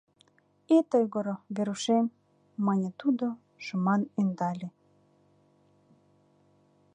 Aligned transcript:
—Ит 0.77 0.89
ойгыро, 0.97 1.35
Верушем,— 1.55 2.05
мане 2.65 2.89
тудо, 3.01 3.25
шыман 3.63 4.01
ӧндале. 4.19 4.69